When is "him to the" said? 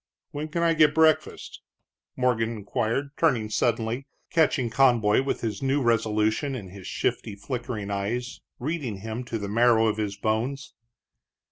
9.01-9.47